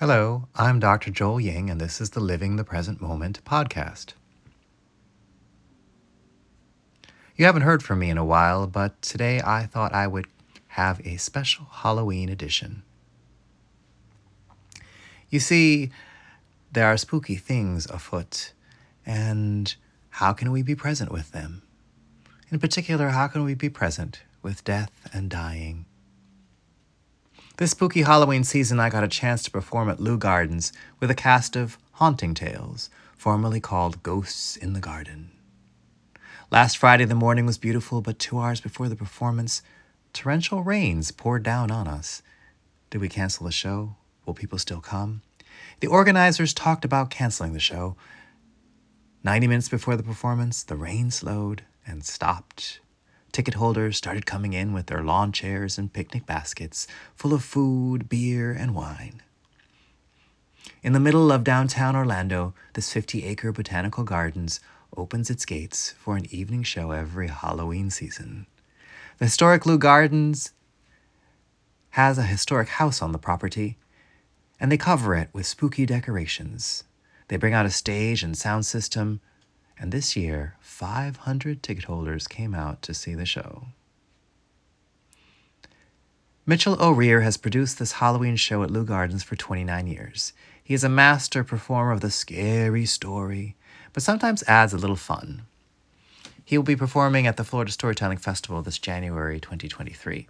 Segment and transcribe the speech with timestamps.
[0.00, 1.12] Hello, I'm Dr.
[1.12, 4.14] Joel Ying, and this is the Living the Present Moment podcast.
[7.36, 10.26] You haven't heard from me in a while, but today I thought I would
[10.70, 12.82] have a special Halloween edition.
[15.30, 15.92] You see,
[16.72, 18.52] there are spooky things afoot,
[19.06, 19.76] and
[20.10, 21.62] how can we be present with them?
[22.50, 25.86] In particular, how can we be present with death and dying?
[27.56, 31.14] This spooky Halloween season, I got a chance to perform at Leu Gardens with a
[31.14, 35.30] cast of Haunting Tales, formerly called Ghosts in the Garden.
[36.50, 39.62] Last Friday, the morning was beautiful, but two hours before the performance,
[40.12, 42.22] torrential rains poured down on us.
[42.90, 43.94] Did we cancel the show?
[44.26, 45.22] Will people still come?
[45.78, 47.94] The organizers talked about canceling the show.
[49.22, 52.80] Ninety minutes before the performance, the rain slowed and stopped.
[53.34, 58.08] Ticket holders started coming in with their lawn chairs and picnic baskets full of food,
[58.08, 59.22] beer, and wine.
[60.84, 64.60] In the middle of downtown Orlando, this 50 acre botanical gardens
[64.96, 68.46] opens its gates for an evening show every Halloween season.
[69.18, 70.52] The historic Leu Gardens
[71.90, 73.78] has a historic house on the property,
[74.60, 76.84] and they cover it with spooky decorations.
[77.26, 79.20] They bring out a stage and sound system
[79.78, 83.66] and this year 500 ticket holders came out to see the show.
[86.46, 90.34] Mitchell O'Rear has produced this Halloween show at Leu Gardens for 29 years.
[90.62, 93.56] He is a master performer of the scary story,
[93.94, 95.42] but sometimes adds a little fun.
[96.44, 100.28] He will be performing at the Florida Storytelling Festival this January 2023.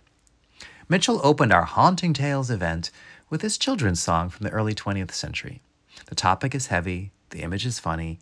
[0.88, 2.92] Mitchell opened our Haunting Tales event
[3.28, 5.60] with his children's song from the early 20th century.
[6.06, 8.20] The topic is heavy, the image is funny,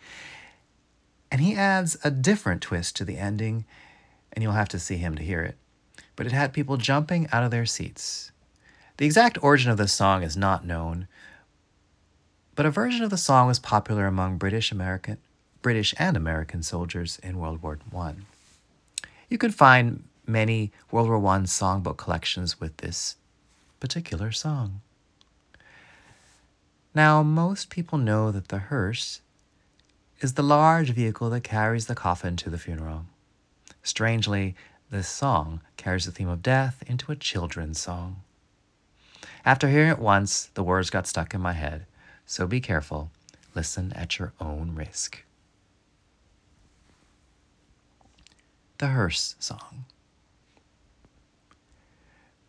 [1.33, 3.65] and he adds a different twist to the ending,
[4.35, 5.57] and you'll have to see him to hear it.
[6.15, 8.31] But it had people jumping out of their seats.
[8.99, 11.09] The exact origin of this song is not known,
[12.55, 15.17] but a version of the song was popular among British American
[15.63, 18.15] British and American soldiers in World War I.
[19.31, 23.17] You can find many World War I songbook collections with this
[23.81, 24.83] particular song.
[26.95, 29.23] Now, most people know that the hearse
[30.23, 33.07] is the large vehicle that carries the coffin to the funeral.
[33.83, 34.55] Strangely,
[34.89, 38.23] this song carries the theme of death into a children's song.
[39.45, 41.87] After hearing it once, the words got stuck in my head,
[42.25, 43.11] so be careful.
[43.55, 45.25] Listen at your own risk.
[48.79, 49.87] The Hearse Song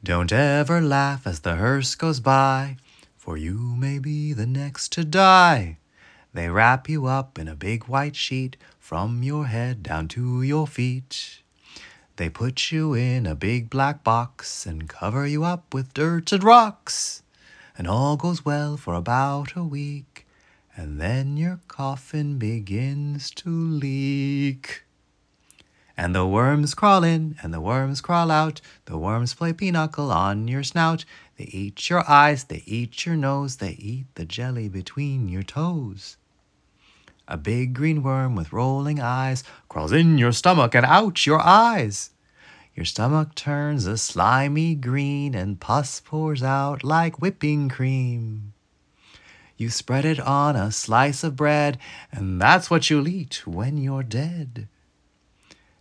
[0.03, 2.77] Don't ever laugh as the hearse goes by,
[3.17, 5.77] for you may be the next to die.
[6.33, 10.65] They wrap you up in a big white sheet from your head down to your
[10.65, 11.43] feet.
[12.15, 16.43] They put you in a big black box and cover you up with dirt and
[16.43, 17.21] rocks.
[17.77, 20.25] And all goes well for about a week,
[20.75, 24.85] and then your coffin begins to leak.
[25.95, 28.59] And the worms crawl in and the worms crawl out.
[28.85, 31.05] The worms play pinochle on your snout.
[31.37, 36.17] They eat your eyes, they eat your nose, they eat the jelly between your toes.
[37.27, 42.09] A big green worm with rolling eyes crawls in your stomach and out your eyes.
[42.75, 48.53] Your stomach turns a slimy green and pus pours out like whipping cream.
[49.55, 51.77] You spread it on a slice of bread,
[52.11, 54.67] and that's what you'll eat when you're dead.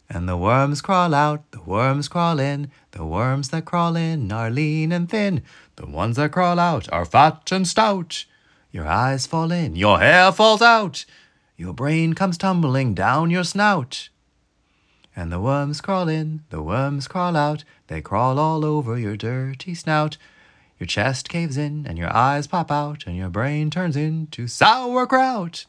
[0.09, 4.51] And the worms crawl out, the worms crawl in, the worms that crawl in are
[4.51, 5.43] lean and thin,
[5.77, 8.27] the ones that crawl out are fat and stout.
[8.71, 11.07] Your eyes fall in, your hair falls out,
[11.63, 14.09] your brain comes tumbling down your snout.
[15.15, 19.73] And the worms crawl in, the worms crawl out, they crawl all over your dirty
[19.73, 20.17] snout.
[20.81, 25.67] Your chest caves in, and your eyes pop out, and your brain turns into sauerkraut.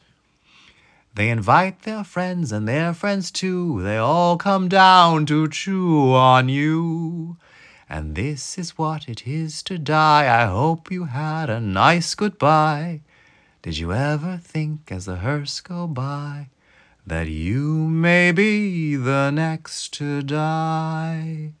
[1.14, 6.48] They invite their friends and their friends too, they all come down to chew on
[6.48, 7.36] you.
[7.88, 10.42] And this is what it is to die.
[10.42, 13.02] I hope you had a nice goodbye.
[13.64, 16.50] Did you ever think as the hearse go by
[17.06, 21.54] that you may be the next to die?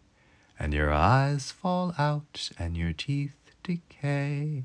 [0.58, 4.64] And your eyes fall out and your teeth decay,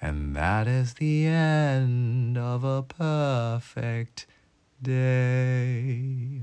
[0.00, 4.26] and that is the end of a perfect
[4.80, 6.37] day.